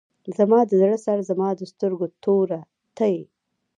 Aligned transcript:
زما 0.37 0.59
د 0.65 0.71
زړه 0.81 0.97
سره 1.05 1.21
زما 1.29 1.49
د 1.55 1.61
سترګو 1.71 2.05
توره 2.23 2.61
ته 2.97 3.05
یې. 3.13 3.23